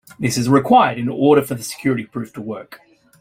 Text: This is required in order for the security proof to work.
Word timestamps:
This 0.19 0.35
is 0.35 0.49
required 0.49 0.97
in 0.97 1.07
order 1.09 1.43
for 1.43 1.53
the 1.53 1.61
security 1.61 2.05
proof 2.05 2.33
to 2.33 2.41
work. 2.41 2.79